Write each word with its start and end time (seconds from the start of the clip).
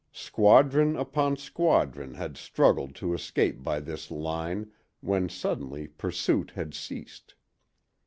Squadron 0.11 0.95
upon 0.97 1.37
squadron 1.37 2.15
had 2.15 2.35
struggled 2.35 2.95
to 2.95 3.13
escape 3.13 3.61
by 3.63 3.79
this 3.79 4.09
line, 4.09 4.71
when 4.99 5.29
suddenly 5.29 5.89
pursuit 5.89 6.49
had 6.55 6.73
ceased. 6.73 7.35